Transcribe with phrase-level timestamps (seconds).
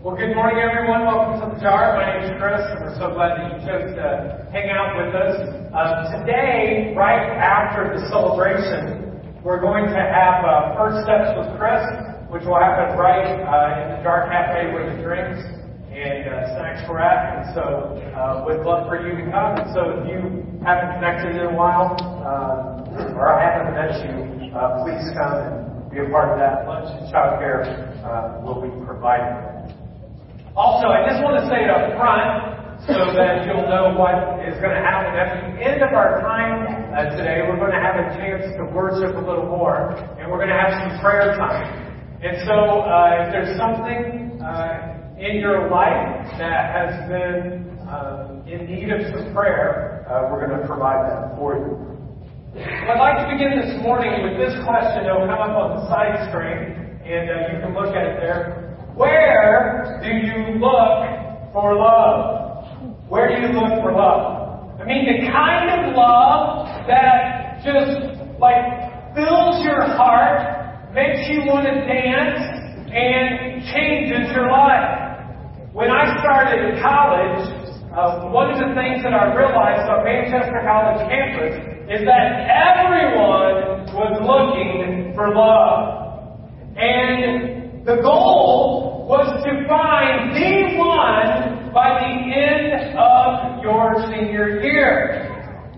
[0.00, 1.04] Well, good morning, everyone.
[1.04, 1.92] Welcome to the Jar.
[1.92, 5.12] My name is Chris, and we're so glad that you chose to hang out with
[5.12, 5.44] us.
[5.76, 9.12] Uh, today, right after the celebration,
[9.44, 11.84] we're going to have uh, First Steps with Chris,
[12.32, 15.44] which will happen right uh, in the Jar Cafe where the drinks
[15.92, 17.36] and uh, snacks were at.
[17.36, 19.60] And so, uh, we'd love for you to come.
[19.60, 24.48] And so, if you haven't connected in a while, uh, or I haven't met you,
[24.56, 26.64] uh, please come and be a part of that.
[26.64, 27.68] Lunch and childcare
[28.00, 29.60] uh, will be provided.
[30.58, 34.58] Also, I just want to say it up front so that you'll know what is
[34.58, 35.14] going to happen.
[35.14, 38.66] At the end of our time uh, today, we're going to have a chance to
[38.74, 41.70] worship a little more, and we're going to have some prayer time.
[42.18, 48.66] And so, uh, if there's something uh, in your life that has been um, in
[48.66, 51.78] need of some prayer, uh, we're going to provide that for you.
[52.58, 55.06] I'd like to begin this morning with this question.
[55.06, 56.74] It'll come up on the side screen,
[57.06, 58.69] and uh, you can look at it there.
[59.00, 61.00] Where do you look
[61.56, 62.68] for love?
[63.08, 64.76] Where do you look for love?
[64.78, 67.96] I mean, the kind of love that just
[68.36, 68.60] like
[69.16, 72.44] fills your heart, makes you want to dance,
[72.92, 75.24] and changes your life.
[75.72, 81.08] When I started college, uh, one of the things that I realized on Manchester College
[81.08, 81.56] campus
[81.88, 86.36] is that everyone was looking for love.
[86.76, 88.79] And the goal
[89.10, 95.26] was to find the one by the end of your senior year.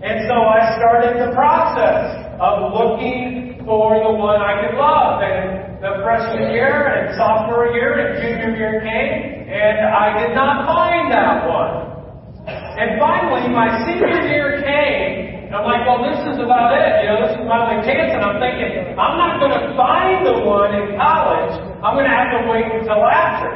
[0.05, 5.25] And so I started the process of looking for the one I could love.
[5.25, 10.69] And the freshman year and sophomore year and junior year came, and I did not
[10.69, 11.89] find that one.
[12.45, 17.01] And finally, my senior year came, and I'm like, well, this is about it.
[17.01, 18.13] You know, this is my only chance.
[18.13, 21.72] And I'm thinking, I'm not going to find the one in college.
[21.83, 23.51] I'm going to have to wait until after.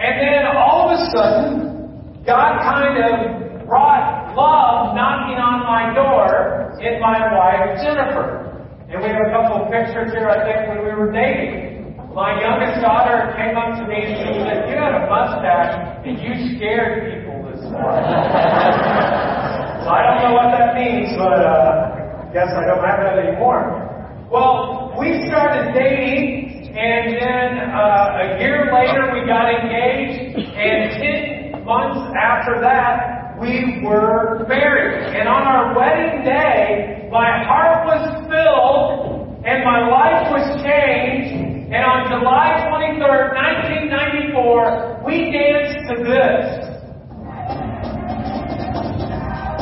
[0.00, 6.72] And then all of a sudden, God kind of brought love knocking on my door
[6.80, 8.64] in my wife, Jennifer.
[8.88, 12.00] And we have a couple of pictures here, I think, when we were dating.
[12.16, 16.16] My youngest daughter came up to me and she said, You had a mustache and
[16.16, 18.08] you scared people this morning.
[19.84, 23.20] so I don't know what that means, but uh, I guess I don't have that
[23.20, 23.84] anymore.
[24.26, 31.64] Well, we started dating, and then uh, a year later we got engaged, and 10
[31.64, 35.16] months after that, we were married.
[35.16, 41.32] And on our wedding day, my heart was filled and my life was changed.
[41.72, 46.66] And on July 23rd, 1994, we danced to this.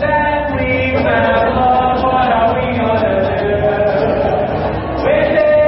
[0.00, 3.52] That we found love, what are we gonna do
[5.04, 5.58] with it?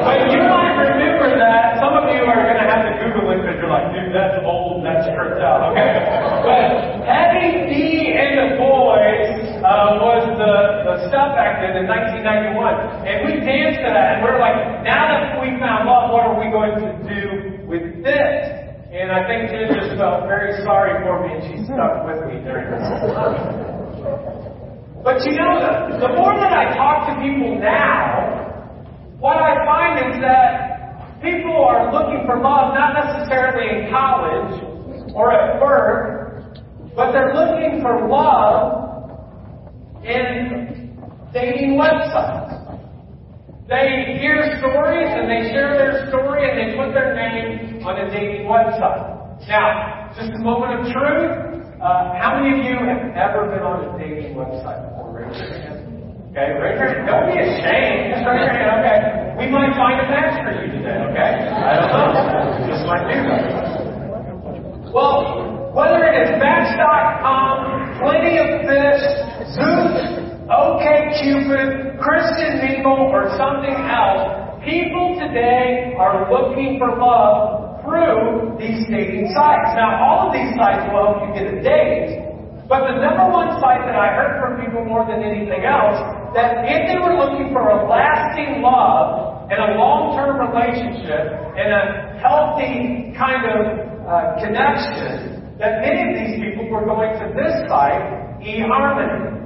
[0.05, 1.81] But you might remember that.
[1.81, 4.37] Some of you are going to have to Google it because you're like, dude, that's
[4.45, 5.73] old, that's stripped out.
[5.73, 5.97] Okay.
[6.45, 10.53] But Heavy D and the Boyz uh, was the,
[10.85, 13.01] the stuff act in 1991.
[13.01, 16.37] And we danced to that, and we're like, now that we found love, what are
[16.37, 18.61] we going to do with this?
[18.93, 22.45] And I think Jen just felt very sorry for me, and she stuck with me
[22.45, 23.41] during this whole time.
[25.01, 28.45] But you know, the, the more that I talk to people now,
[29.19, 34.61] what I find is that people are looking for love not necessarily in college
[35.15, 36.59] or at work,
[36.95, 38.85] but they're looking for love
[40.03, 40.99] in
[41.33, 42.51] dating websites.
[43.65, 48.05] They hear stories and they share their story and they put their name on a
[48.13, 49.17] dating website.
[49.49, 51.65] Now, just a moment of truth.
[51.81, 55.17] Uh, how many of you have ever been on a dating website before?
[55.17, 55.81] Raise your hand.
[56.29, 57.09] Okay, raise your hand.
[57.09, 58.13] Don't be ashamed.
[58.13, 58.85] Just raise your hand.
[58.85, 59.01] Okay.
[59.41, 61.49] We might find a match for you today, okay?
[61.49, 62.69] I don't know.
[62.69, 64.93] Just might do that.
[64.93, 69.03] Well, whether it is Match.com, Plenty of Fish,
[70.45, 78.85] Zoosk, Cupid, Christian Mingle, or something else, people today are looking for love through these
[78.85, 79.73] dating sites.
[79.73, 82.29] Now, all of these sites will help you get a date,
[82.69, 85.97] but the number one site that I heard from people more than anything else,
[86.37, 91.83] that if they were looking for a lasting love and a long-term relationship and a
[92.21, 93.61] healthy kind of
[94.05, 99.44] uh, connection, that many of these people were going to this site, eHarmony.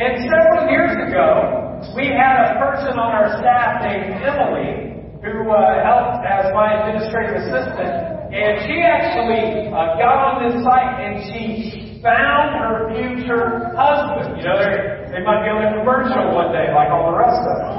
[0.00, 5.60] And several years ago, we had a person on our staff named Emily who uh,
[5.84, 12.00] helped as my administrative assistant, and she actually uh, got on this site and she
[12.00, 14.40] found her future husband.
[14.40, 14.56] You know,
[15.12, 17.76] They might be on a commercial one day, like all the rest of them.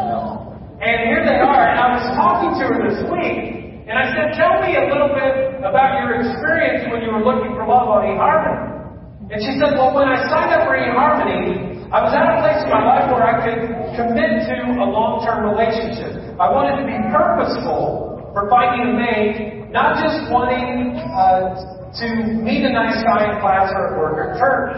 [0.78, 4.38] And here they are, and I was talking to her this week, and I said,
[4.38, 8.06] Tell me a little bit about your experience when you were looking for love on
[8.06, 8.78] eHarmony.
[9.34, 12.64] And she said, Well, when I signed up for eHarmony, I was at a place
[12.64, 13.68] in my life where I could
[14.00, 16.40] commit to a long term relationship.
[16.40, 21.52] I wanted to be purposeful for finding a mate, not just wanting uh,
[22.00, 22.08] to
[22.48, 24.72] meet a nice guy in class or at work or church.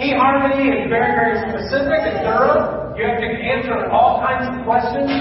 [0.00, 2.96] eHarmony is very, very specific and thorough.
[2.96, 5.12] You have to answer all kinds of questions.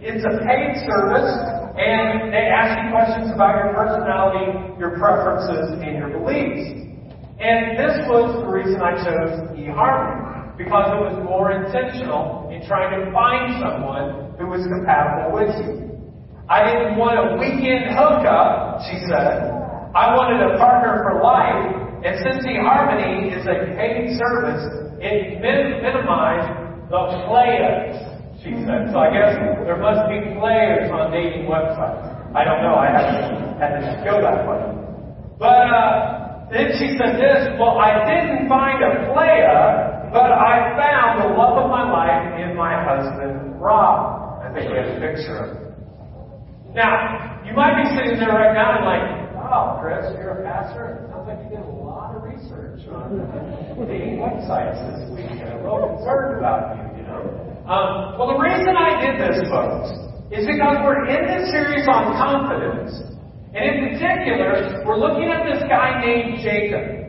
[0.00, 1.36] It's a paid service,
[1.76, 6.82] and they ask you questions about your personality, your preferences, and your beliefs.
[7.44, 12.92] And this was the reason I chose eHarmony, because it was more intentional in trying
[12.92, 15.92] to find someone who was compatible with you.
[16.48, 19.48] I didn't want a weekend hookup, she said.
[19.96, 21.68] I wanted a partner for life,
[22.04, 24.64] and since eHarmony is a paid service,
[25.00, 26.48] it min- minimized
[26.88, 27.96] the players,
[28.40, 28.92] she said.
[28.92, 32.12] So I guess there must be players on dating websites.
[32.32, 34.60] I don't know, I haven't had to go that way.
[35.36, 41.24] But uh, then she said this, well, I didn't find a player, but I found
[41.24, 44.44] the love of my life in my husband, Rob.
[44.44, 45.72] I think we have a picture of him.
[46.76, 49.22] Now, you might be sitting there right now and like,
[49.52, 51.04] Wow, Chris, you're a pastor.
[51.04, 53.20] It sounds like you did a lot of research on
[53.84, 55.28] dating websites this week.
[55.44, 57.20] I'm real concerned about you, you know.
[57.68, 59.92] Um, well, the reason I did this, folks,
[60.32, 62.96] is because we're in this series on confidence.
[63.52, 67.01] And in particular, we're looking at this guy named Jacob.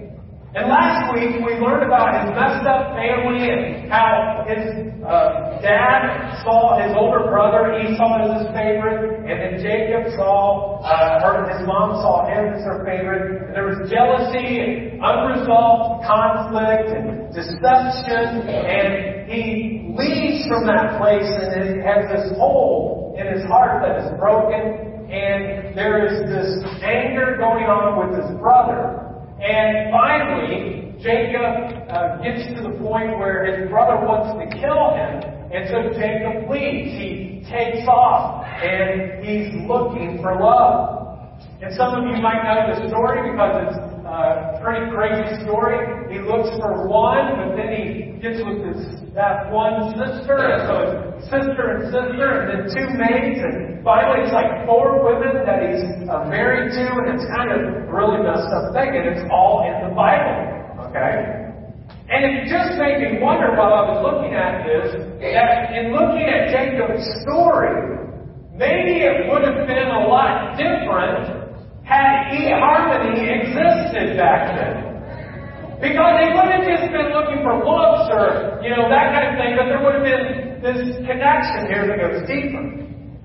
[0.53, 6.29] And last week we learned about his messed up family and how his uh, dad
[6.45, 11.65] saw his older brother Esau as his favorite, and then Jacob saw, uh, or his
[11.65, 13.50] mom saw him as her favorite.
[13.50, 21.33] And there was jealousy and unresolved conflict and deception, and he leaves from that place
[21.33, 27.41] and has this hole in his heart that is broken, and there is this anger
[27.41, 29.02] going on with his brother.
[29.44, 35.19] And finally, Jacob uh, gets to the point where his brother wants to kill him,
[35.51, 36.95] and so Jacob leaves.
[36.95, 41.04] He takes off, and he's looking for love.
[41.60, 46.07] And some of you might know the story because it's a pretty crazy story.
[46.07, 50.75] He looks for one, but then he gets with his that one sister, and so
[50.79, 55.59] it's sister and sister, and then two maids, and finally it's like four women that
[55.59, 57.59] he's uh, married to, and it's kind of
[57.91, 60.39] really messed up thing, and it's all in the Bible,
[60.87, 61.51] okay?
[62.07, 66.23] And it just made me wonder while I was looking at this, that in looking
[66.23, 67.75] at Jacob's story,
[68.55, 71.43] maybe it would have been a lot different
[71.83, 74.93] had eHarmony existed back then.
[75.83, 79.33] Because they wouldn't have just been looking for looks or, you know, that kind of
[79.35, 82.63] thing, but there would have been this connection here that goes deeper.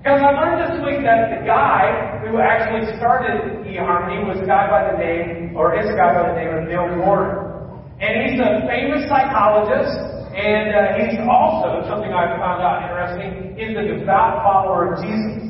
[0.03, 4.67] Because I learned this week that the guy who actually started eHarmony was a guy
[4.67, 7.79] by the name, or is a guy by the name of Neil Gordon.
[8.03, 9.95] And he's a famous psychologist,
[10.35, 15.47] and uh, he's also, something I found out interesting, is a devout follower of Jesus.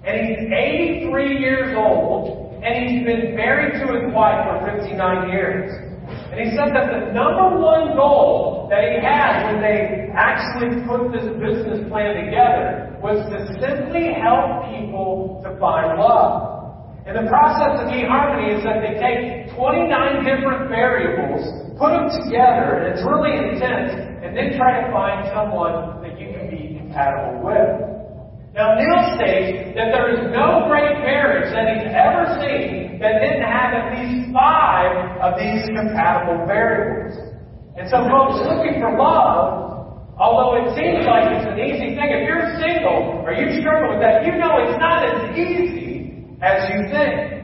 [0.00, 0.48] And he's
[1.12, 5.87] 83 years old, and he's been married to his wife for 59 years.
[6.28, 11.08] And he said that the number one goal that he had when they actually put
[11.08, 16.58] this business plan together was to simply help people to find love.
[17.08, 19.88] And the process of eHarmony is that they take 29
[20.28, 21.40] different variables,
[21.80, 26.28] put them together, and it's really intense, and then try to find someone that you
[26.36, 27.87] can be compatible with.
[28.58, 33.46] Now, Neil states that there is no great marriage that he's ever seen that didn't
[33.46, 34.90] have at least five
[35.22, 37.14] of these compatible variables.
[37.78, 42.26] And so, folks, looking for love, although it seems like it's an easy thing, if
[42.26, 46.90] you're single or you struggle with that, you know it's not as easy as you
[46.90, 47.38] think.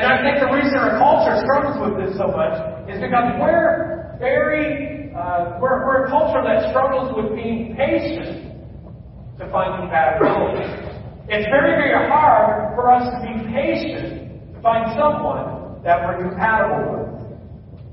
[0.00, 2.56] And I think the reason our culture struggles with this so much
[2.88, 8.47] is because we're very, uh, we're, we're a culture that struggles with being patient
[9.38, 10.66] to find compatibility.
[11.28, 16.90] It's very, very hard for us to be patient to find someone that we're compatible
[16.90, 17.08] with.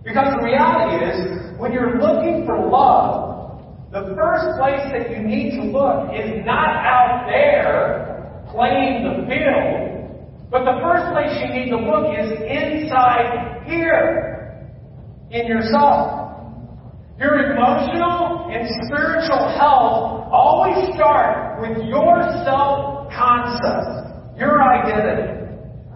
[0.04, 3.62] Because the reality is, when you're looking for love,
[3.92, 10.50] the first place that you need to look is not out there playing the field,
[10.50, 14.66] but the first place you need to look is inside here
[15.32, 16.15] in yourself.
[17.18, 25.48] Your emotional and spiritual health always start with your self-concept, your identity.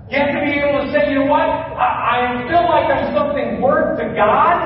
[0.10, 1.44] You have to be able to say, you know what?
[1.44, 4.64] I, I feel like I'm something worth to God,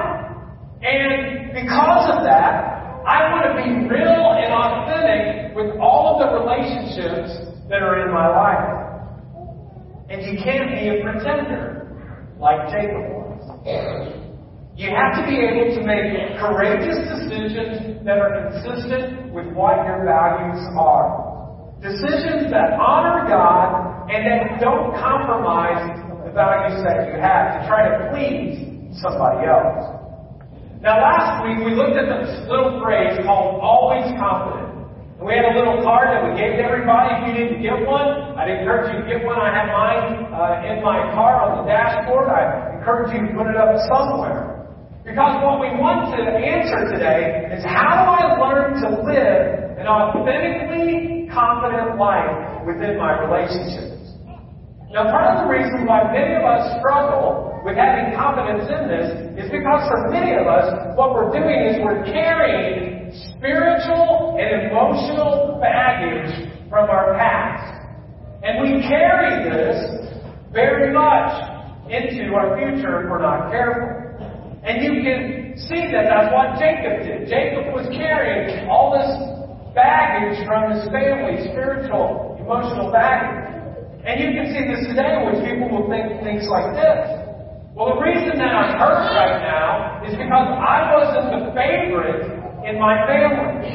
[0.83, 6.37] and because of that, I want to be real and authentic with all of the
[6.37, 7.33] relationships
[7.67, 8.93] that are in my life.
[10.09, 11.89] And you can't be a pretender
[12.39, 14.22] like Jacob was.
[14.73, 20.01] You have to be able to make courageous decisions that are consistent with what your
[20.01, 21.77] values are.
[21.77, 25.93] Decisions that honor God and that don't compromise
[26.25, 29.93] the values that you have to try to please somebody else.
[30.81, 34.89] Now last week we looked at this little phrase called always confident.
[35.21, 37.13] And we had a little card that we gave to everybody.
[37.13, 39.37] If you didn't get one, I'd encourage you to get one.
[39.37, 42.25] I have mine uh, in my car on the dashboard.
[42.25, 44.52] I encourage you to put it up somewhere.
[45.03, 49.83] Because what we want to answer today is how do I learn to live an
[49.83, 54.15] authentically confident life within my relationships?
[54.95, 59.43] Now, part of the reason why many of us struggle with having confidence in this
[59.43, 65.59] is because for many of us, what we're doing is we're carrying spiritual and emotional
[65.59, 67.91] baggage from our past.
[68.43, 70.15] And we carry this
[70.53, 71.35] very much
[71.91, 74.02] into our future if we're not careful.
[74.63, 77.27] And you can see that that's what Jacob did.
[77.27, 79.11] Jacob was carrying all this
[79.75, 83.59] baggage from his family, spiritual, emotional baggage.
[84.07, 87.23] And you can see this today, which people will think things like this.
[87.75, 92.23] Well, the reason that I'm hurt right now is because I wasn't the favorite
[92.63, 93.67] in my family.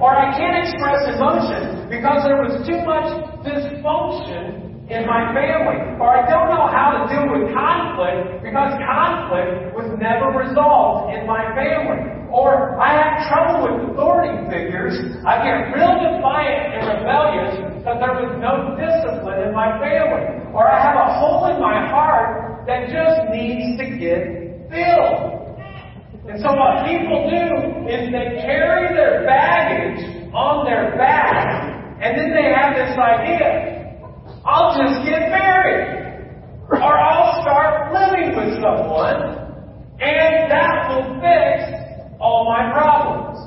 [0.00, 3.12] Or I can't express emotion because there was too much
[3.44, 5.78] dysfunction in my family.
[6.02, 11.30] Or I don't know how to deal with conflict because conflict was never resolved in
[11.30, 12.26] my family.
[12.34, 14.98] Or I have trouble with authority figures.
[15.22, 20.42] I get real defiant and rebellious because there was no discipline in my family.
[20.50, 24.22] Or I have a hole in my heart that just needs to get
[24.74, 25.38] filled.
[26.26, 32.30] And so what people do is they carry their baggage on their back, and then
[32.30, 33.69] they have this idea
[34.50, 36.26] I'll just get married.
[36.70, 39.46] Or I'll start living with someone,
[40.02, 41.70] and that will fix
[42.18, 43.38] all my problems.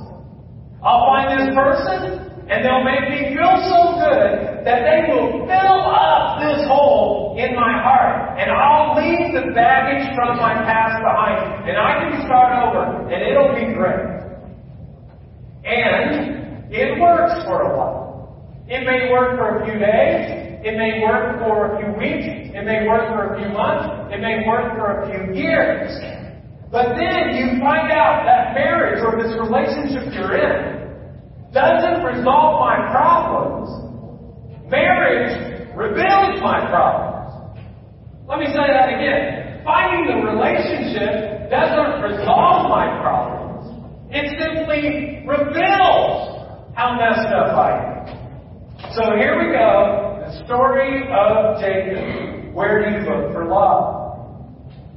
[0.81, 5.79] I'll find this person, and they'll make me feel so good that they will fill
[5.88, 8.39] up this hole in my heart.
[8.39, 11.67] And I'll leave the baggage from my past behind.
[11.67, 14.03] And I can start over, and it'll be great.
[15.63, 18.63] And it works for a while.
[18.67, 20.42] It may work for a few days.
[20.63, 22.55] It may work for a few weeks.
[22.55, 24.15] It may work for a few months.
[24.15, 25.91] It may work for a few years.
[26.72, 30.88] But then you find out that marriage or this relationship you're in
[31.51, 33.67] doesn't resolve my problems.
[34.72, 37.60] Marriage reveals my problems.
[38.25, 39.60] Let me say that again.
[39.67, 43.67] Finding the relationship doesn't resolve my problems.
[44.15, 46.39] It simply reveals
[46.74, 48.93] how messed up I am.
[48.96, 50.12] So here we go
[50.46, 52.53] story of Jacob.
[52.53, 54.03] Where do you look for love?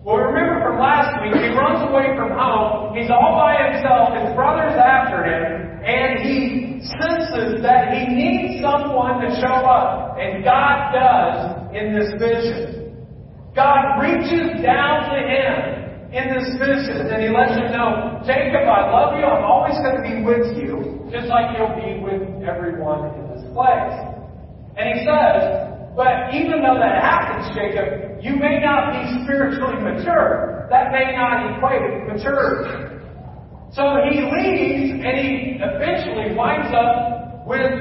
[0.07, 2.95] Well, remember from last week, he runs away from home.
[2.95, 4.15] He's all by himself.
[4.15, 5.83] His brother's after him.
[5.83, 10.15] And he senses that he needs someone to show up.
[10.15, 13.03] And God does in this vision.
[13.51, 17.11] God reaches down to him in this vision.
[17.11, 19.27] And he lets him know, Jacob, I love you.
[19.27, 21.11] I'm always going to be with you.
[21.11, 24.16] Just like you'll be with everyone in this place.
[24.77, 25.67] And he says,
[25.97, 30.69] but even though that happens, Jacob, you may not be spiritually mature.
[30.69, 33.01] That may not equate with maturity.
[33.73, 37.73] So he leaves and he eventually winds up with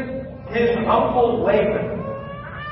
[0.55, 1.99] his uncle Laban.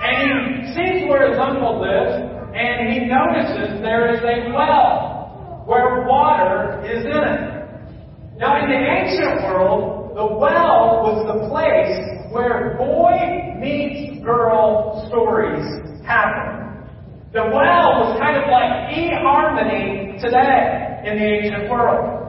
[0.03, 2.23] And he sees where his uncle lives
[2.55, 8.37] and he notices there is a well where water is in it.
[8.37, 15.63] Now in the ancient world, the well was the place where boy meets girl stories
[16.05, 16.63] happen.
[17.33, 22.23] The well was kind of like eHarmony today in the ancient world.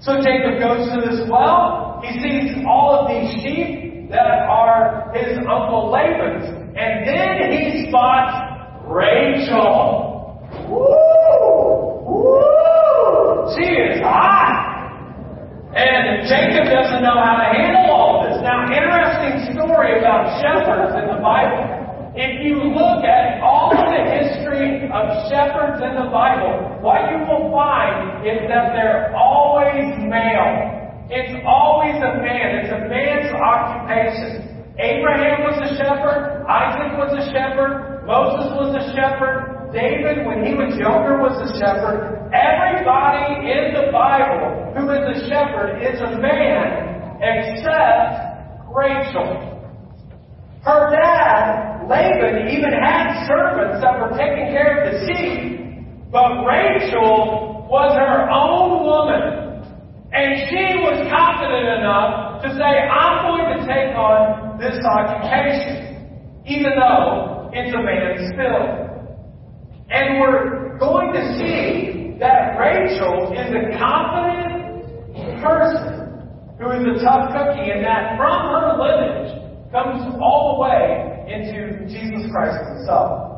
[0.00, 2.00] So Jacob goes to this well.
[2.02, 6.44] He sees all of these sheep that are his uncle Laban's.
[6.76, 8.32] And then he spots
[8.86, 10.40] Rachel.
[10.68, 12.00] Woo!
[12.10, 13.54] Woo!
[13.56, 14.66] She is hot.
[15.76, 18.19] And Jacob doesn't know how to handle all.
[18.40, 21.60] Now, interesting story about shepherds in the Bible.
[22.16, 27.20] If you look at all of the history of shepherds in the Bible, what you
[27.28, 31.04] will find is that they're always male.
[31.12, 32.64] It's always a man.
[32.64, 34.64] It's a man's occupation.
[34.80, 36.40] Abraham was a shepherd.
[36.48, 38.08] Isaac was a shepherd.
[38.08, 39.68] Moses was a shepherd.
[39.68, 42.24] David, when he was younger, was a shepherd.
[42.32, 48.29] Everybody in the Bible who is a shepherd is a man except
[48.74, 49.58] Rachel.
[50.62, 57.66] Her dad, Laban, even had servants that were taking care of the sheep, but Rachel
[57.70, 59.40] was her own woman.
[60.12, 66.72] And she was confident enough to say, I'm going to take on this occupation, even
[66.76, 68.90] though it's a man's field.
[69.88, 75.99] And we're going to see that Rachel is a confident person
[76.60, 79.32] who is a tough cookie, and that from her lineage
[79.72, 83.30] comes all the way into Jesus Christ himself.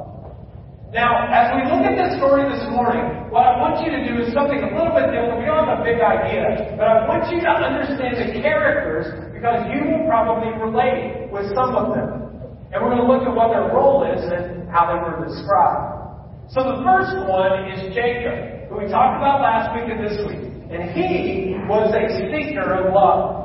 [0.90, 4.20] Now, as we look at this story this morning, what I want you to do
[4.20, 5.40] is something a little bit different.
[5.40, 9.64] We don't have a big idea, but I want you to understand the characters because
[9.72, 12.28] you will probably relate with some of them.
[12.74, 16.52] And we're going to look at what their role is and how they were described.
[16.52, 20.51] So the first one is Jacob, who we talked about last week and this week.
[20.72, 23.42] And he was a seeker of love.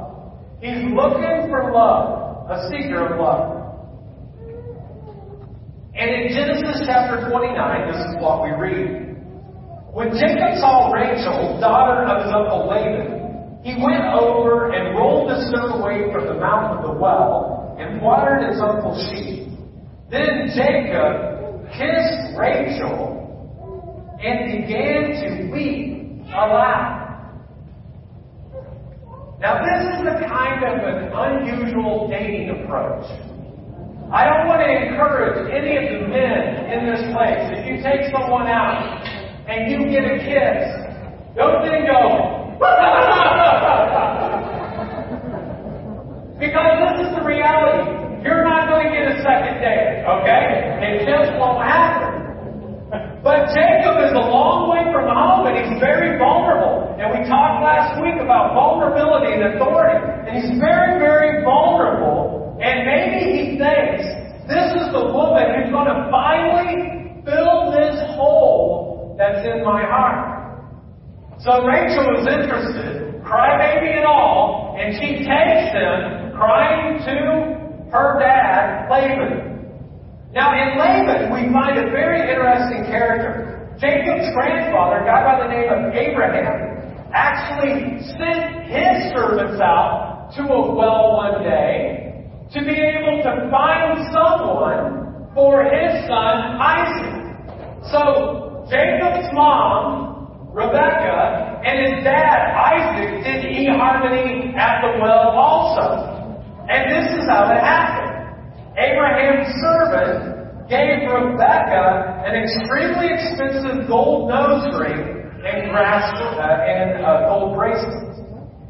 [0.61, 3.57] He's looking for love, a seeker of love.
[5.93, 9.07] And in Genesis chapter 29, this is what we read.
[9.91, 15.41] When Jacob saw Rachel, daughter of his uncle Laban, he went over and rolled the
[15.49, 19.49] stone away from the mouth of the well and watered his uncle's sheep.
[20.09, 23.17] Then Jacob kissed Rachel
[24.23, 26.96] and began to weep aloud.
[29.39, 33.05] Now, this is the kind of an unusual dating approach.
[34.09, 37.45] I don't want to encourage any of the men in this place.
[37.53, 38.81] If you take someone out
[39.45, 40.89] and you get a kiss,
[41.37, 42.01] don't then go,
[46.41, 48.25] because this is the reality.
[48.25, 50.81] You're not going to get a second date, okay?
[50.81, 52.25] It just won't happen.
[53.21, 56.76] But Jacob is a long way from home and he's very vulnerable.
[57.07, 59.95] And we talked last week about vulnerability and authority.
[60.27, 64.01] And he's very, very vulnerable and maybe he thinks
[64.49, 70.57] this is the woman who's going to finally fill this hole that's in my heart.
[71.37, 78.89] So Rachel is interested, crybaby and all, and she takes him crying to her dad,
[78.89, 79.69] Laban.
[80.33, 83.69] Now in Laban, we find a very interesting character.
[83.77, 90.43] Jacob's grandfather, a guy by the name of Abraham, actually sent his servants out to
[90.43, 97.27] a well one day to be able to find someone for his son Isaac.
[97.91, 106.17] So Jacob's mom, Rebecca, and his dad, Isaac, did eHarmony at the well also.
[106.67, 108.07] And this is how it happened.
[108.77, 115.16] Abraham's servant gave Rebecca an extremely expensive gold nose ring
[115.47, 118.19] and uh, and uh, gold bracelets.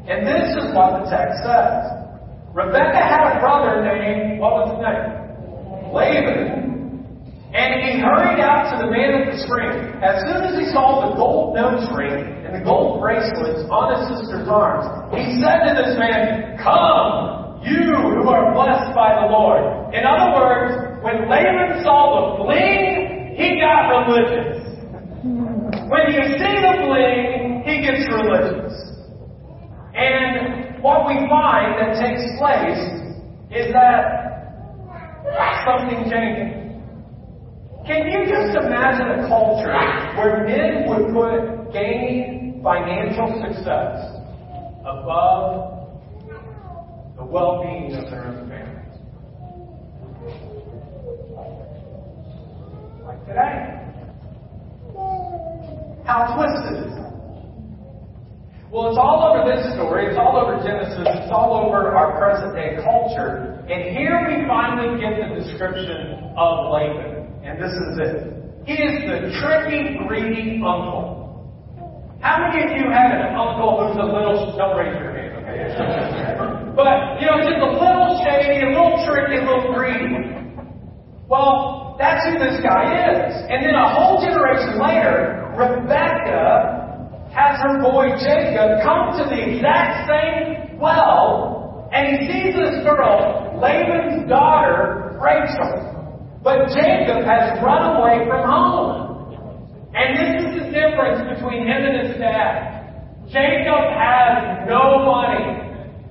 [0.06, 1.98] And this is what the text says.
[2.54, 5.18] Rebecca had a brother named, what was his name?
[5.92, 6.58] Laban.
[7.52, 9.68] And he hurried out to the man at the spring.
[10.00, 14.04] As soon as he saw the gold nose ring and the gold bracelets on his
[14.16, 14.84] sister's arms,
[15.16, 19.92] he said to this man, Come, you who are blessed by the Lord.
[19.92, 24.57] In other words, when Laban saw the bling, he got religious.
[25.88, 28.76] When you see the bling, he gets religious.
[29.94, 32.84] And what we find that takes place
[33.50, 34.18] is that
[35.64, 36.58] something changes.
[37.86, 39.72] Can you just imagine a culture
[40.16, 44.20] where men would put gaining financial success
[44.84, 45.88] above
[47.16, 48.92] the well-being of their own families?
[53.06, 53.87] Like today.
[56.08, 56.88] How twisted?
[58.72, 60.08] Well, it's all over this story.
[60.08, 61.04] It's all over Genesis.
[61.04, 63.60] It's all over our present day culture.
[63.68, 67.44] And here we finally get the description of Laban.
[67.44, 68.16] And this is it.
[68.64, 71.44] He is the tricky, greedy uncle.
[72.24, 75.68] How many of you had an uncle who's a little, don't raise your hand, okay?
[76.80, 80.24] but, you know, just a little shady, a little tricky, a little greedy.
[81.28, 83.44] Well, that's who this guy is.
[83.52, 90.06] And then a whole generation later, Rebecca has her boy Jacob come to the exact
[90.06, 96.38] same well, and he sees this girl, Laban's daughter, Rachel.
[96.44, 99.90] But Jacob has run away from home.
[99.94, 103.26] And this is the difference between him and his dad.
[103.26, 105.58] Jacob has no money.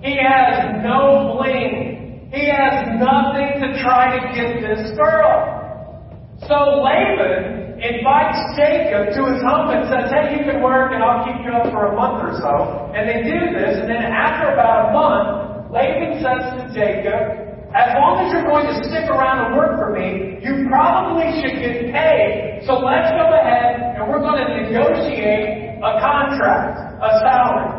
[0.01, 2.29] He has no bling.
[2.33, 6.35] He has nothing to try to get this girl.
[6.49, 11.25] So Laban invites Jacob to his home and says, Hey, you can work and I'll
[11.25, 12.53] keep you up for a month or so.
[12.97, 17.93] And they do this, and then after about a month, Laban says to Jacob, as
[17.99, 21.91] long as you're going to stick around and work for me, you probably should get
[21.91, 22.63] paid.
[22.65, 27.69] So let's go ahead and we're going to negotiate a contract, a salary.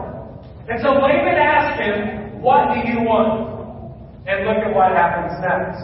[0.68, 3.50] And so Laban asked him, What do you want?
[4.28, 5.82] And look at what happens next.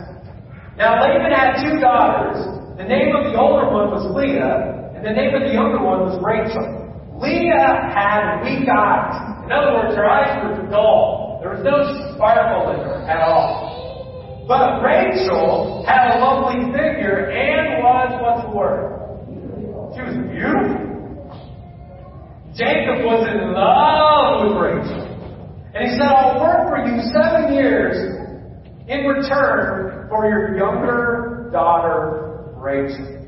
[0.76, 2.53] Now Laban had two daughters.
[2.76, 6.10] The name of the older one was Leah, and the name of the younger one
[6.10, 6.84] was Rachel.
[7.22, 9.46] Leah had weak eyes.
[9.46, 11.38] In other words, her eyes were dull.
[11.40, 14.44] There was no sparkle in her at all.
[14.48, 18.90] But Rachel had a lovely figure and was, what's the word?
[19.94, 20.84] She was beautiful.
[22.58, 25.14] Jacob was in love with Rachel.
[25.74, 27.96] And he said, I'll work for you seven years
[28.86, 32.23] in return for your younger daughter,
[32.64, 33.20] Rachel.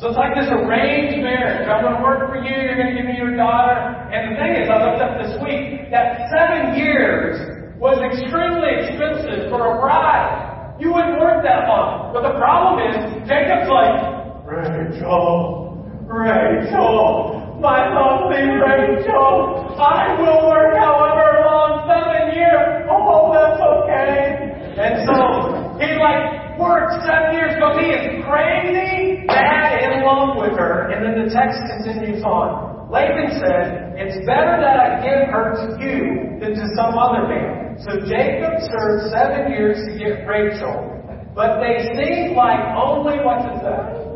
[0.00, 1.68] So it's like this arranged marriage.
[1.68, 3.76] I'm going to work for you, you're going to give me your daughter.
[4.08, 9.52] And the thing is, I looked up this week, that seven years was extremely expensive
[9.52, 10.80] for a bride.
[10.80, 12.16] You wouldn't work that long.
[12.16, 12.96] But the problem is,
[13.28, 14.00] Jacob's like,
[14.48, 15.76] Rachel,
[16.08, 22.88] Rachel, my lovely Rachel, I will work however long, seven years.
[22.88, 24.56] Oh, that's okay.
[24.80, 30.54] And so he like worked seven years, but he is crazy bad in love with
[30.54, 30.94] her.
[30.94, 32.86] And then the text continues on.
[32.86, 37.80] Laban said, It's better that I give her to you than to some other man.
[37.82, 41.02] So Jacob served seven years to get Rachel,
[41.34, 44.12] but they seemed like only, what's it say?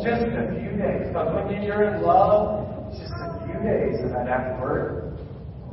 [0.00, 1.10] Just a few days.
[1.10, 5.18] Because when you're in love, just a few days, and then afterward,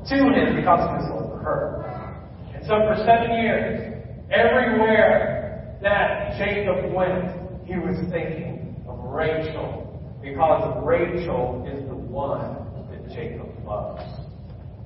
[0.09, 1.61] to him because of his love for her.
[2.53, 4.01] And so for seven years,
[4.33, 5.34] everywhere
[5.81, 9.85] that Jacob went, he was thinking of Rachel
[10.21, 14.03] because Rachel is the one that Jacob loves.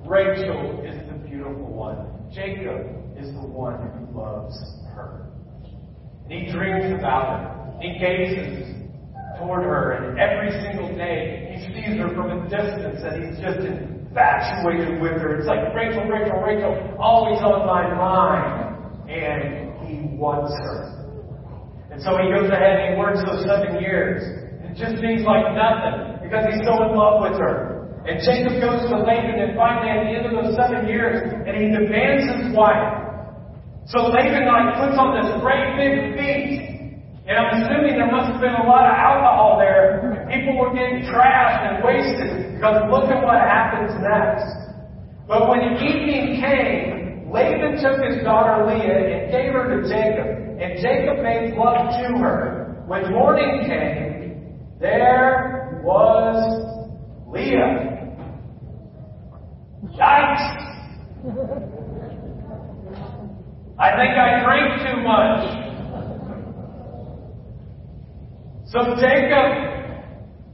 [0.06, 2.30] Rachel is the beautiful one.
[2.32, 4.56] Jacob is the one who loves
[4.94, 5.26] her.
[6.24, 7.80] And he dreams about her.
[7.80, 8.76] He gazes
[9.38, 13.60] toward her, and every single day he sees her from a distance, and he's just
[13.60, 15.38] infatuated with her.
[15.38, 21.00] It's like Rachel, Rachel, Rachel, always on my mind, and he wants her.
[21.90, 24.22] And so he goes ahead and he works those seven years.
[24.62, 27.90] It just seems like nothing because he's so in love with her.
[28.06, 31.52] And Jacob goes to Laban, and finally at the end of those seven years, and
[31.52, 32.96] he demands his wife.
[33.90, 36.70] So Laban like puts on this great big feast.
[37.26, 40.02] And I'm assuming there must have been a lot of alcohol there.
[40.02, 44.50] And people were getting trashed and wasted because look at what happens next.
[45.28, 46.99] But when evening came,
[47.30, 50.26] Laban took his daughter Leah and gave her to Jacob,
[50.60, 52.84] and Jacob made love to her.
[52.86, 56.36] When morning came, there was
[57.28, 58.16] Leah.
[59.94, 60.60] Yikes!
[63.78, 65.70] I think I drank too much.
[68.66, 69.70] So Jacob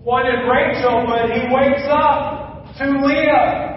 [0.04, 3.72] wanted Rachel, but he wakes up to Leah.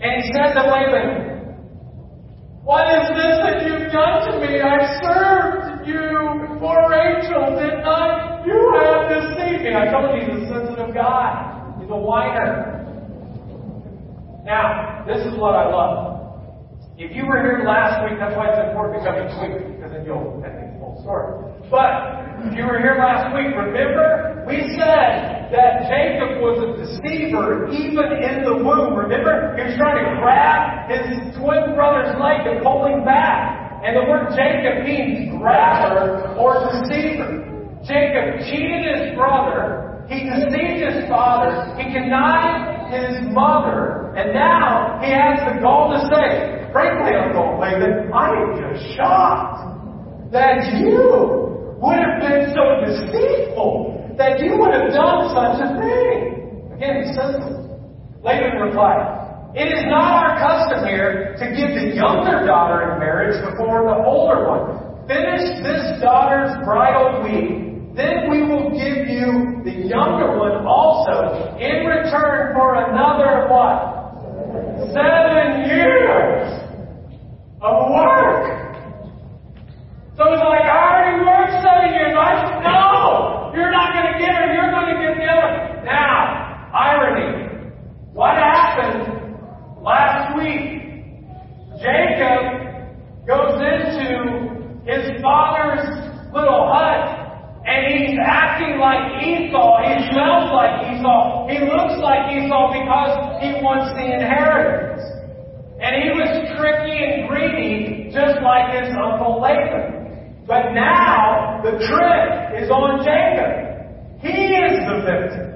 [0.00, 1.27] And he said to Laban,
[2.68, 4.60] What is this that you've done to me?
[4.60, 6.04] I served you
[6.60, 8.44] for Rachel, didn't I?
[8.44, 9.72] You have deceived me.
[9.72, 11.48] I told you he's a sensitive guy.
[11.80, 12.84] He's a whiner.
[14.44, 16.44] Now, this is what I love.
[16.98, 19.90] If you were here last week, that's why it's important to come each week, because
[19.96, 21.40] then you'll get the whole story.
[21.72, 27.72] But if you were here last week, remember we said that Jacob was a deceiver
[27.72, 28.94] even in the womb.
[28.94, 29.56] Remember?
[29.56, 33.80] He was trying to grab his twin brother's leg and pull him back.
[33.84, 37.48] And the word Jacob means grabber or deceiver.
[37.86, 40.04] Jacob cheated his brother.
[40.08, 41.72] He deceived his father.
[41.76, 44.12] He connived his mother.
[44.16, 50.32] And now he has the gall to say, frankly, Uncle Laban, I am just shocked
[50.32, 56.74] that you would have been so deceitful, that you would have done such a thing.
[56.74, 57.38] Again, he says.
[58.20, 63.38] Laban replied, It is not our custom here to give the younger daughter in marriage
[63.48, 65.06] before the older one.
[65.06, 71.82] Finish this daughter's bridal week then we will give you the younger one also in
[71.82, 74.14] return for another what?
[74.94, 76.46] Seven years
[77.60, 78.54] of work.
[80.14, 82.14] So it's like, I already worked seven years.
[82.14, 84.52] I no, you're not going to get her.
[84.52, 85.84] You're going to get the other.
[85.84, 87.72] Now, irony.
[88.12, 89.36] What happened
[89.82, 90.78] last week?
[91.78, 95.86] Jacob goes into his father's
[96.34, 99.84] little hut and he's acting like Esau.
[99.84, 101.46] He smells like Esau.
[101.46, 103.12] He looks like Esau because
[103.44, 105.04] he wants the inheritance.
[105.78, 109.97] And he was tricky and greedy just like his uncle Laban.
[110.48, 113.68] But now the trick is on Jacob.
[114.18, 115.48] He is the victim.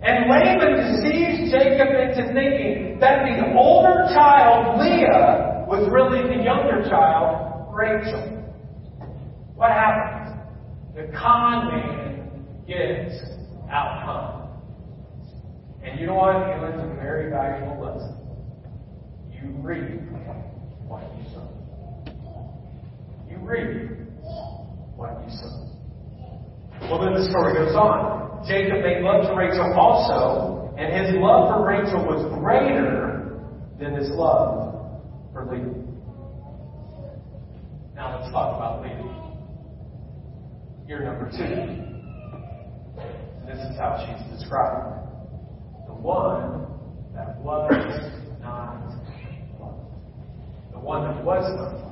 [0.00, 6.88] And Laban deceives Jacob into thinking that the older child, Leah, was really the younger
[6.88, 8.38] child, Rachel.
[9.56, 10.38] What happens?
[10.94, 13.20] The con man gets
[13.68, 14.50] outcome.
[15.82, 16.36] And you know what?
[16.36, 18.14] He learns a very valuable lesson.
[19.32, 20.00] You reap
[20.86, 21.48] what you sow.
[23.28, 23.97] You reap
[24.98, 25.62] what you sow.
[26.90, 28.42] Well, then the story goes on.
[28.46, 33.38] Jacob made love to Rachel also, and his love for Rachel was greater
[33.78, 35.00] than his love
[35.32, 35.86] for Leah.
[37.94, 39.06] Now let's talk about Leah.
[40.86, 41.86] Here, number two.
[43.46, 44.98] This is how she's described.
[45.86, 46.66] The one
[47.14, 47.70] that was
[48.42, 48.82] not
[49.60, 49.86] loved.
[50.72, 51.87] The one that was not loved.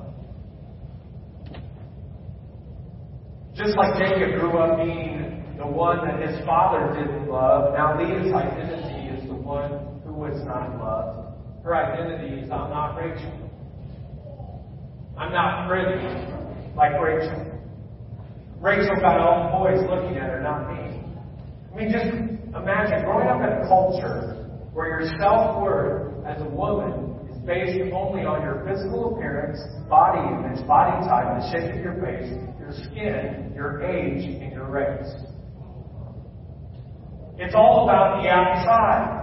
[3.57, 8.31] Just like Jacob grew up being the one that his father didn't love, now Leah's
[8.31, 11.33] identity is the one who was not loved.
[11.65, 13.33] Her identity is I'm not Rachel.
[15.17, 16.05] I'm not pretty
[16.77, 17.57] like Rachel.
[18.61, 21.01] Rachel got all the boys looking at her, not me.
[21.73, 22.13] I mean, just
[22.55, 27.06] imagine growing up in a culture where your self worth as a woman
[27.47, 32.27] based only on your physical appearance, body image, body type, the shape of your face,
[32.59, 35.15] your skin, your age, and your race.
[37.39, 39.23] It's all about the outside.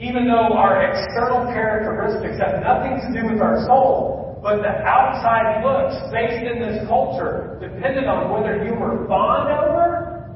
[0.00, 5.62] Even though our external characteristics have nothing to do with our soul, but the outside
[5.62, 10.34] looks based in this culture depended on whether you were fawned over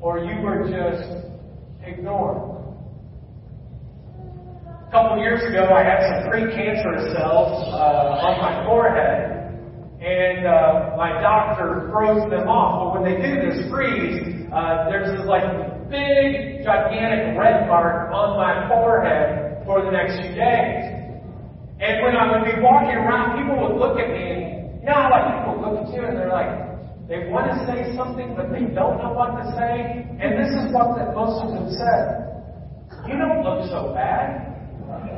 [0.00, 1.30] or you were just
[1.86, 2.53] ignored.
[4.94, 9.50] A couple years ago, I had some precancerous cells uh, on my forehead,
[9.98, 12.94] and uh, my doctor froze them off.
[12.94, 15.42] But when they do this freeze, uh, there's this like
[15.90, 20.86] big, gigantic red mark on my forehead for the next few days.
[21.82, 25.26] And when I would be walking around, people would look at me, you know like
[25.42, 26.54] people look at you and they're like,
[27.10, 30.06] they want to say something, but they don't know what to say.
[30.22, 32.30] And this is what that most of them said.
[33.10, 34.53] You don't look so bad.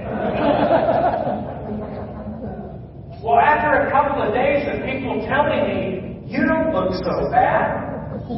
[3.22, 7.86] well, after a couple of days of people telling me, you don't look so bad,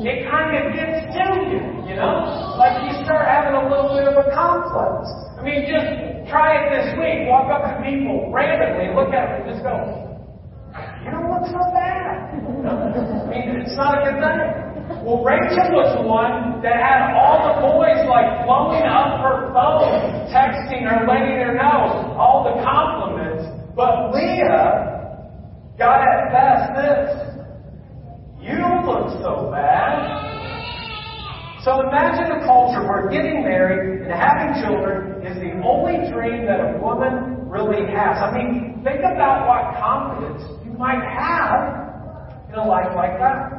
[0.05, 2.25] it kind of gets to you, you know?
[2.57, 5.09] Like you start having a little bit of a complex.
[5.37, 5.89] I mean, just
[6.29, 7.25] try it this week.
[7.29, 9.73] Walk up to people randomly, look at them, and just go,
[11.05, 12.37] you don't look so bad.
[12.69, 14.68] I mean, it's not a good thing.
[15.05, 20.29] Well, Rachel was the one that had all the boys like blowing up her phone,
[20.33, 23.45] texting her, letting her know all the compliments.
[23.77, 24.89] But Leah
[25.77, 27.09] got at best this.
[28.41, 30.29] You don't look so bad.
[31.65, 36.61] So imagine a culture where getting married and having children is the only dream that
[36.61, 38.17] a woman really has.
[38.25, 43.58] I mean, think about what confidence you might have in a life like that.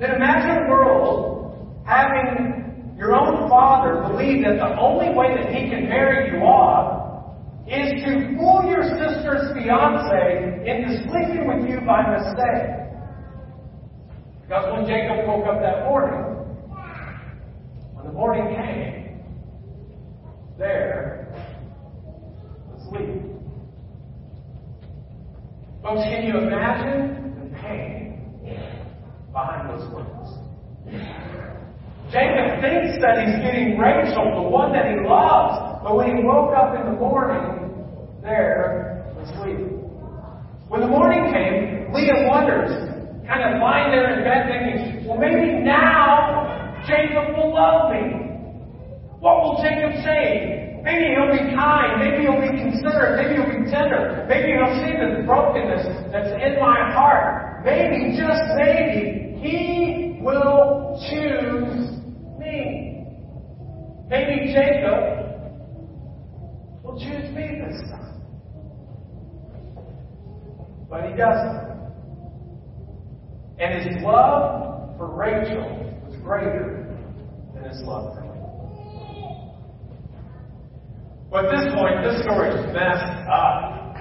[0.00, 5.68] Then imagine a world having your own father believe that the only way that he
[5.68, 7.36] can marry you off
[7.66, 12.80] is to fool your sister's fiance into sleeping with you by mistake.
[14.42, 16.48] Because when Jacob woke up that morning,
[17.92, 19.20] when the morning came,
[20.58, 21.28] there
[22.72, 23.20] was Leah.
[25.82, 27.19] Folks, can you imagine
[29.32, 30.10] behind those words?
[32.10, 36.50] Jacob thinks that he's getting Rachel, the one that he loves, but when he woke
[36.56, 37.70] up in the morning,
[38.22, 39.78] there was Leah.
[40.66, 42.70] When the morning came, Leah wonders,
[43.26, 48.26] kind of lying there in bed thinking, well, maybe now Jacob will love me.
[49.22, 50.80] What will Jacob say?
[50.82, 52.00] Maybe he'll be kind.
[52.00, 53.20] Maybe he'll be considerate.
[53.20, 54.26] Maybe he'll be tender.
[54.26, 57.49] Maybe he'll see the brokenness that's in my heart.
[57.64, 61.90] Maybe, just maybe, he will choose
[62.38, 63.06] me.
[64.08, 65.20] Maybe Jacob
[66.82, 68.22] will choose me this time.
[70.88, 71.70] But he doesn't.
[73.58, 76.96] And his love for Rachel was greater
[77.54, 78.30] than his love for me.
[81.30, 83.96] But at this point, this story is messed up.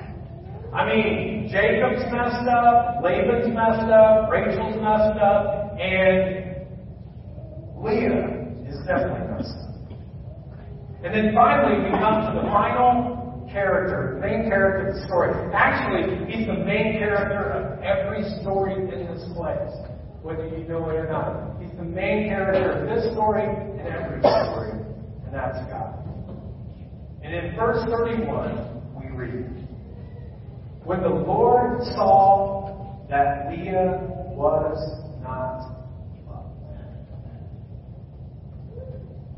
[0.74, 6.54] I mean, Jacob's messed up, Laban's messed up, Rachel's messed up, and
[7.82, 9.74] Leah is definitely messed up.
[11.04, 15.34] And then finally, we come to the final character, the main character of the story.
[15.52, 19.74] Actually, he's the main character of every story in this place,
[20.22, 21.60] whether you know it or not.
[21.60, 24.72] He's the main character of this story and every story,
[25.26, 25.98] and that's God.
[27.24, 29.59] And in verse 31, we read,
[30.84, 34.00] When the Lord saw that Leah
[34.36, 34.78] was
[35.22, 35.76] not
[36.28, 36.56] loved.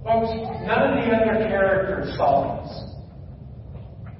[0.03, 0.31] Folks,
[0.65, 2.91] none of the other characters saw this.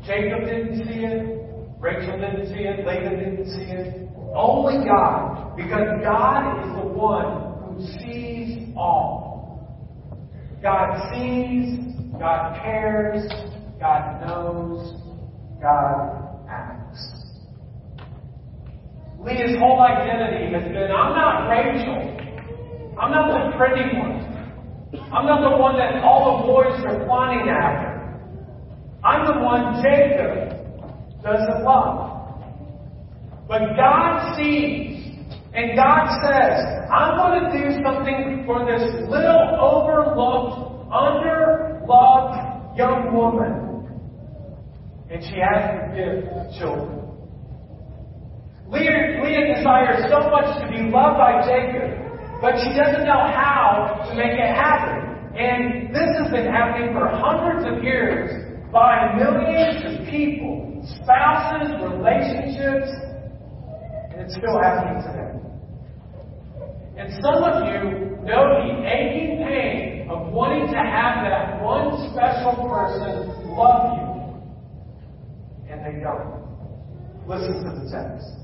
[0.06, 1.42] Jacob didn't see it.
[1.80, 2.86] Rachel didn't see it.
[2.86, 4.10] Laban didn't see it.
[4.34, 5.56] Only God.
[5.56, 9.32] Because God is the one who sees all.
[10.62, 11.80] God sees,
[12.20, 13.28] God cares,
[13.80, 14.94] God knows,
[15.60, 17.12] God acts.
[19.20, 22.18] Leah's whole identity has been, I'm not Rachel.
[22.98, 24.18] I'm not the pretty one.
[25.14, 27.92] I'm not the one that all the boys are fawning after.
[29.04, 30.58] I'm the one Jacob
[31.24, 32.12] doesn't love.
[33.48, 35.16] But God sees,
[35.54, 43.68] and God says, I'm going to do something for this little overlooked, underloved young woman.
[45.10, 47.01] And she has to give children.
[48.72, 52.02] Leah, Leah desires so much to be loved by Jacob
[52.42, 55.14] but she doesn't know how to make it happen.
[55.38, 62.90] And this has been happening for hundreds of years by millions of people, spouses, relationships,
[64.10, 65.38] and it's still happening today.
[66.98, 72.58] And some of you know the aching pain of wanting to have that one special
[72.68, 74.10] person love you,
[75.70, 76.42] and they don't.
[77.28, 78.41] Listen to the text.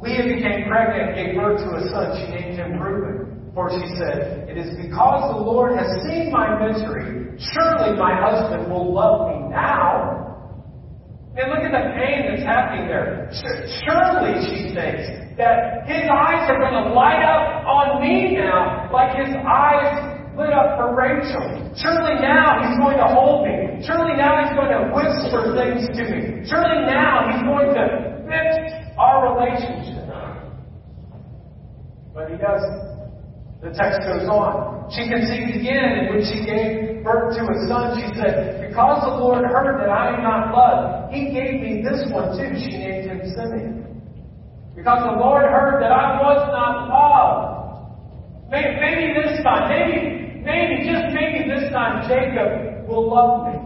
[0.00, 2.16] Leah became pregnant and gave birth to a son.
[2.16, 3.52] She named him Reuben.
[3.54, 7.36] For she said, It is because the Lord has seen my misery.
[7.36, 10.16] Surely my husband will love me now.
[11.36, 13.30] And look at the pain that's happening there.
[13.84, 19.14] Surely, she thinks, that his eyes are going to light up on me now, like
[19.14, 21.70] his eyes lit up for Rachel.
[21.76, 23.84] Surely now he's going to hold me.
[23.84, 26.20] Surely now he's going to whisper things to me.
[26.48, 27.84] Surely now he's going to
[28.26, 28.79] fix
[29.20, 30.00] our relationship.
[32.14, 32.90] But he doesn't.
[33.60, 34.88] The text goes on.
[34.88, 39.44] She conceived again, when she gave birth to a son, she said, Because the Lord
[39.44, 42.56] heard that I am not loved, he gave me this one too.
[42.56, 44.02] She named him Simeon.
[44.74, 47.60] Because the Lord heard that I was not loved.
[48.50, 53.60] Maybe, maybe this time, maybe, maybe, just maybe this time, Jacob will love me.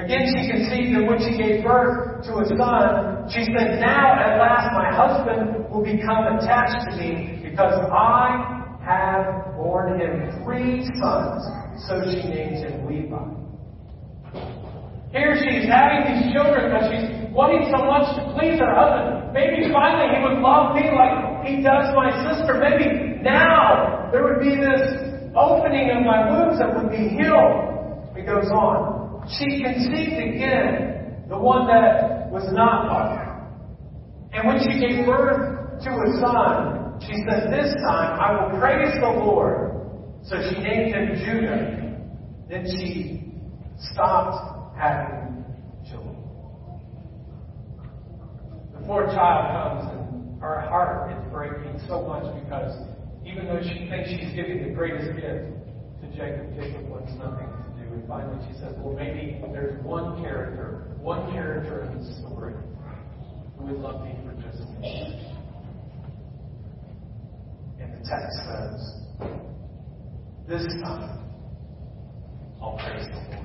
[0.00, 4.38] Again, she conceived, and when she gave birth to a son, she said, Now at
[4.38, 11.42] last my husband will become attached to me because I have borne him three sons.
[11.88, 13.22] So she named him Levi.
[15.12, 19.34] Here she's having these children, but she's wanting so much to please her husband.
[19.34, 22.56] Maybe finally he would love me like he does my sister.
[22.56, 28.16] Maybe now there would be this opening of my wombs that would be healed.
[28.16, 33.32] It goes on she conceived again the one that was not loved.
[34.32, 38.94] And when she gave birth to a son, she said, This time I will praise
[39.00, 39.72] the Lord.
[40.24, 41.98] So she named him Judah.
[42.48, 43.34] Then she
[43.92, 45.44] stopped having
[45.90, 46.16] children.
[48.78, 52.72] The fourth child comes, and her heart is breaking so much because
[53.26, 55.54] even though she thinks she's giving the greatest gift
[56.02, 57.48] to Jacob, Jacob wants nothing
[57.92, 62.54] and finally she says, well, maybe there's one character, one character in the story
[63.58, 65.28] who would love me for just me.
[67.80, 69.02] And the text says,
[70.48, 71.18] this time,
[72.62, 73.42] I'll praise the Lord.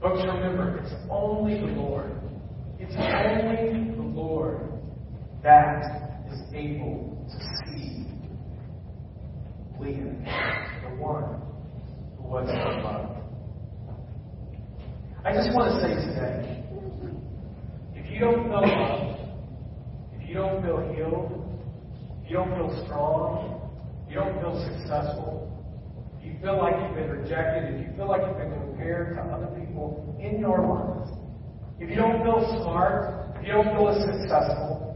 [0.00, 2.10] Folks, remember, it's only the Lord.
[2.80, 4.68] It's only the Lord
[5.44, 8.06] that is able to see
[9.80, 10.14] Leah,
[10.82, 11.40] the one
[12.32, 12.48] what's.
[15.24, 16.64] I just want to say today,
[17.94, 19.20] if you don't feel loved,
[20.16, 21.28] if you don't feel healed,
[22.24, 23.70] if you don't feel strong,
[24.08, 25.46] you don't feel successful,
[26.18, 29.22] if you feel like you've been rejected, if you feel like you've been compared to
[29.28, 31.12] other people in your life,
[31.78, 34.88] if you don't feel smart, if you don't feel as successful,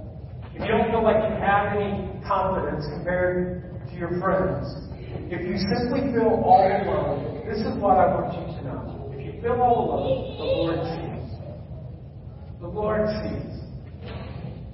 [0.55, 3.61] if you don't feel like you have any confidence compared
[3.93, 4.86] to your friends,
[5.29, 9.12] if you simply feel all alone, this is what I want you to know.
[9.12, 11.27] If you feel all alone, the Lord sees.
[12.61, 13.57] The Lord sees.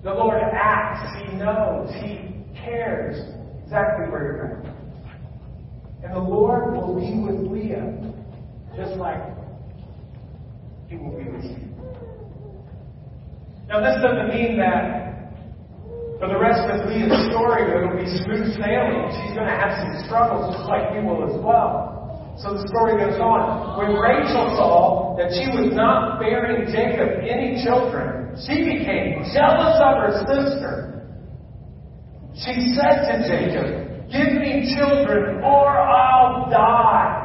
[0.04, 1.08] The Lord acts.
[1.24, 1.88] He knows.
[2.02, 3.16] He cares
[3.64, 6.04] exactly where you're at.
[6.04, 8.12] And the Lord will be with Leah,
[8.76, 9.22] just like
[10.88, 11.72] He will be with you.
[13.68, 15.01] Now, this doesn't mean that
[16.22, 19.10] for the rest of Leah's story it will be smooth sailing.
[19.10, 22.38] She's going to have some struggles just like we will as well.
[22.38, 23.74] So the story goes on.
[23.74, 29.98] When Rachel saw that she was not bearing Jacob any children, she became jealous of
[29.98, 31.10] her sister.
[32.38, 37.18] She said to Jacob, Give me children or I'll die.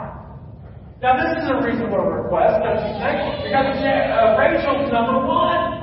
[1.06, 3.46] Now, this is a reasonable request, don't you think?
[3.46, 5.77] Because uh, Rachel's number one.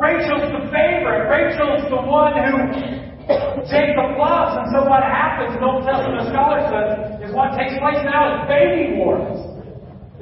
[0.00, 1.28] Rachel's the favorite.
[1.28, 2.56] Rachel's the one who
[3.68, 4.56] Jacob loves.
[4.56, 8.48] And so what happens, an Old Testament scholar says, is what takes place now is
[8.48, 9.36] baby wars.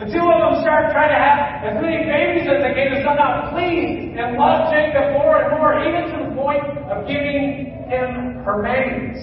[0.02, 2.98] The two of them start trying to have as many babies as they can to
[3.06, 8.42] somehow please and love Jacob more and more, even to the point of giving him
[8.42, 9.18] her maids.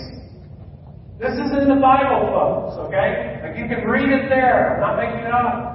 [1.19, 3.39] This is in the Bible, folks, okay?
[3.43, 4.75] Like you can read it there.
[4.75, 5.74] I'm not making it up.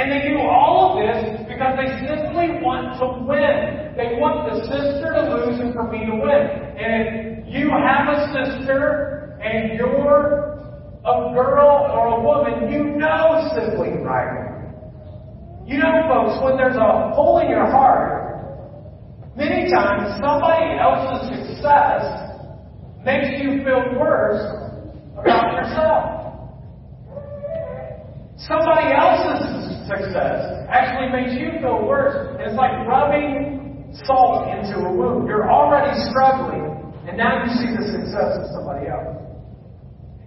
[0.00, 3.92] And they do all of this because they simply want to win.
[4.00, 6.42] They want the sister to lose and for me to win.
[6.80, 10.56] And if you have a sister and you're
[11.04, 14.72] a girl or a woman, you know sibling rivalry.
[15.68, 18.40] You know, folks, when there's a hole in your heart,
[19.36, 22.08] many times somebody else's success
[23.04, 24.48] makes you feel worse
[25.12, 26.20] about yourself.
[28.48, 32.14] Somebody else's success actually makes you feel worse.
[32.38, 35.26] It's like rubbing salt into a wound.
[35.26, 39.18] You're already struggling, and now you see the success of somebody else.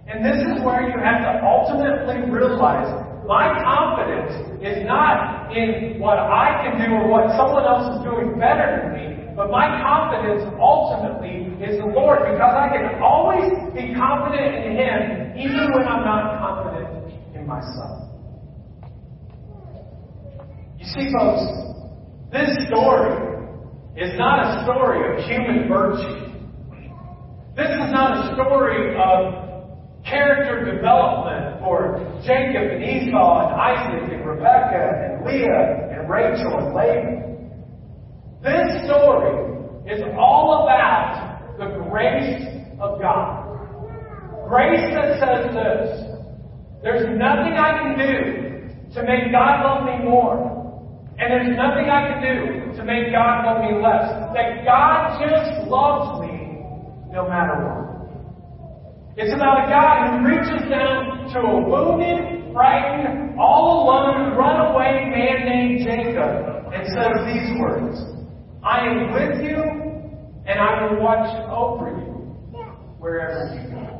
[0.04, 2.92] And this is where you have to ultimately realize
[3.24, 8.36] my confidence is not in what I can do or what someone else is doing
[8.36, 13.96] better than me, but my confidence ultimately is the Lord because I can always be
[13.96, 15.00] confident in Him
[15.40, 18.03] even when I'm not confident in myself.
[20.84, 21.40] You see, folks,
[22.30, 23.16] this story
[23.96, 26.28] is not a story of human virtue.
[27.56, 34.26] This is not a story of character development for Jacob and Esau and Isaac and
[34.26, 37.48] Rebekah and Leah and Rachel and Laban.
[38.42, 39.56] This story
[39.90, 42.44] is all about the grace
[42.78, 43.56] of God.
[44.50, 46.04] Grace that says this
[46.82, 48.44] there's nothing I can do
[48.92, 50.53] to make God love me more.
[51.18, 54.34] And there's nothing I can do to make God love me less.
[54.34, 56.58] That God just loves me
[57.12, 57.84] no matter what.
[59.16, 65.46] It's about a God who reaches down to a wounded, frightened, all alone, runaway man
[65.46, 67.94] named Jacob and says these words
[68.64, 69.62] I am with you
[70.46, 72.10] and I will watch over you
[72.98, 73.94] wherever you go.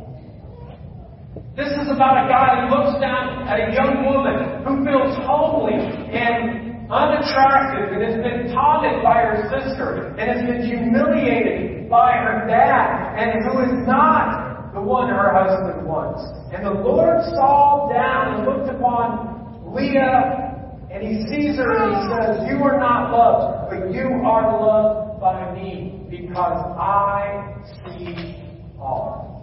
[1.54, 5.78] This is about a guy who looks down at a young woman who feels homely
[6.10, 12.46] and unattractive and has been taunted by her sister and has been humiliated by her
[12.46, 16.22] dad and who is not the one her husband wants.
[16.52, 20.44] And the Lord saw down and looked upon Leah
[20.90, 25.20] and he sees her and he says, You are not loved, but you are loved
[25.20, 28.44] by me because I see
[28.78, 29.34] all.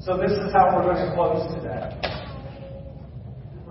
[0.00, 2.15] So this is how we're going to close today.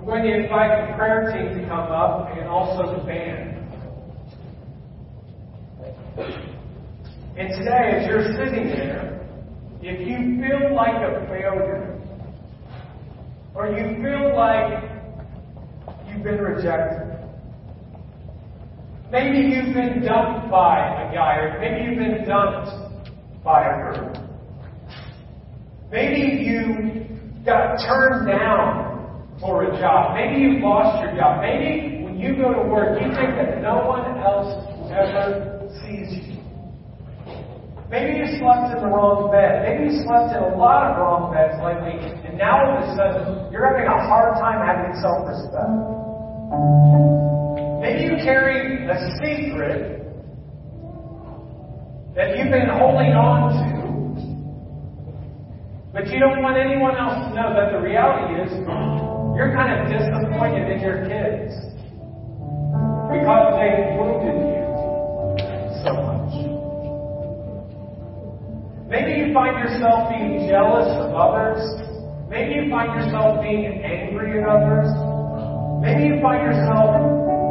[0.06, 3.58] I'm going to invite the prayer team to come up and also the band.
[7.36, 9.28] And today, as you're sitting there,
[9.82, 12.00] if you feel like a failure,
[13.56, 14.84] or you feel like
[16.08, 17.18] you've been rejected,
[19.12, 22.70] maybe you've been dumped by a guy, or maybe you've been dumped
[23.44, 24.30] by a girl.
[25.92, 28.85] Maybe you got turned down
[29.40, 30.16] for a job.
[30.16, 31.42] Maybe you've lost your job.
[31.42, 34.52] Maybe when you go to work, you think that no one else
[34.92, 36.40] ever sees you.
[37.90, 39.62] Maybe you slept in the wrong bed.
[39.68, 42.96] Maybe you slept in a lot of wrong beds lately, and now all of a
[42.98, 45.76] sudden you're having a hard time having self-respect.
[47.84, 50.02] Maybe you carry a secret
[52.16, 53.76] that you've been holding on to
[55.96, 58.52] but you don't want anyone else to know that the reality is
[59.36, 61.52] you're kind of disappointed in your kids
[63.12, 64.64] because they wounded you
[65.84, 66.32] so much.
[68.88, 71.60] Maybe you find yourself being jealous of others.
[72.30, 74.88] Maybe you find yourself being angry at others.
[75.84, 76.96] Maybe you find yourself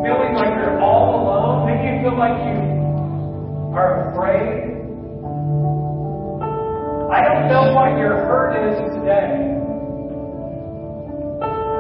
[0.01, 1.69] feeling like you're all alone.
[1.69, 2.61] Maybe you feel like you
[3.77, 4.73] are afraid.
[7.13, 9.64] I don't know what your hurt is today.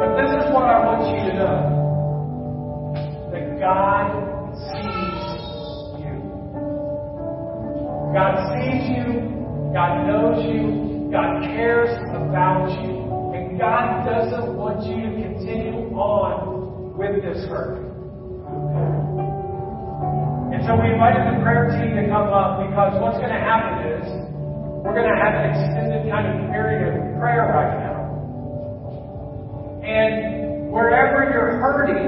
[0.04, 1.56] But this is what I want you to know.
[3.32, 5.16] that God sees
[5.96, 6.12] you.
[8.12, 9.32] God sees you,
[9.72, 16.92] God knows you, God cares about you, and God doesn't want you to continue on
[17.00, 17.80] with this hurt.
[20.52, 23.88] And so we invited the prayer team to come up because what's going to happen
[23.88, 24.04] is
[24.84, 27.83] we're going to have an extended kind of period of prayer right now.
[29.94, 32.02] And wherever you're hurting,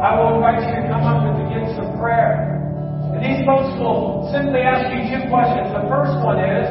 [0.00, 2.56] I will invite you to come up and begin some prayer.
[3.12, 5.68] And these folks will simply ask you two questions.
[5.76, 6.64] The first one is,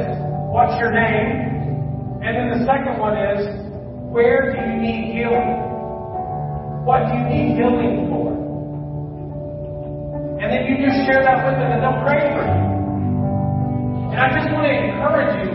[0.50, 2.18] what's your name?
[2.26, 3.46] And then the second one is,
[4.10, 5.54] where do you need healing?
[6.82, 8.34] What do you need healing for?
[10.42, 12.62] And then you just share that with them and they'll pray for you.
[14.14, 15.55] And I just want to encourage you,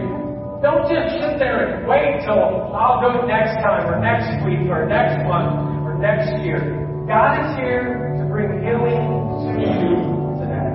[0.60, 2.36] don't just sit there and wait till
[2.76, 5.56] I'll it next time or next week or next month
[5.88, 6.60] or next year.
[7.08, 9.00] God is here to bring healing
[9.40, 9.96] to you
[10.36, 10.68] today.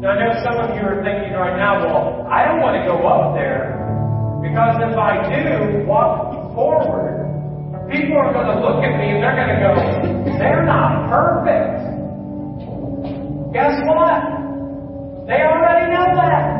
[0.00, 2.88] Now I know some of you are thinking right now, well, I don't want to
[2.88, 3.76] go up there
[4.40, 7.28] because if I do walk forward,
[7.92, 9.72] people are going to look at me and they're going to go,
[10.40, 11.76] they're not perfect.
[13.52, 15.28] Guess what?
[15.28, 16.55] They already know that.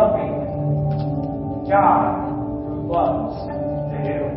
[0.00, 2.32] Loving God
[2.72, 4.32] who loves to heal.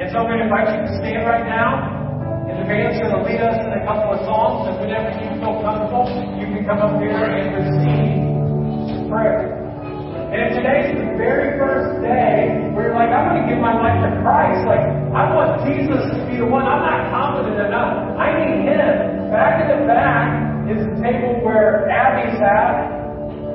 [0.00, 2.00] And so I'm going to invite you to stand right now.
[2.48, 4.72] And the band's going to lead us in a couple of songs.
[4.72, 6.08] And whenever you feel comfortable,
[6.40, 9.60] you can come up here and receive prayer.
[10.32, 14.00] And today's the very first day where you're like, I'm going to give my life
[14.00, 16.64] to Christ, like, I want Jesus to be the one.
[16.64, 18.16] I'm not confident enough.
[18.16, 19.28] I need Him.
[19.28, 20.30] Back in the back
[20.70, 22.99] is the table where Abby's at,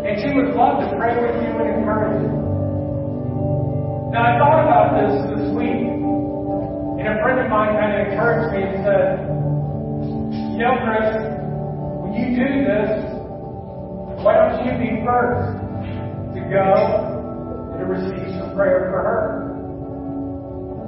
[0.05, 2.29] and she would love to pray with you and encourage you.
[4.13, 5.89] Now, I thought about this this week,
[7.01, 9.05] and a friend of mine kind of encouraged me and said,
[10.53, 11.09] You know, Chris,
[12.05, 12.89] when you do this,
[14.21, 15.65] why don't you be first?
[16.35, 19.23] to go and to receive some prayer for her.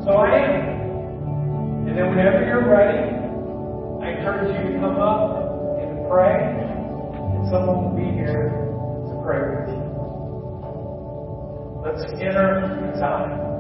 [0.04, 1.88] So I am.
[1.88, 3.16] And then whenever you're ready,
[4.04, 8.67] I encourage you to come up and to pray, and someone will be here
[9.34, 9.78] you.
[11.84, 13.57] Let's enter the time.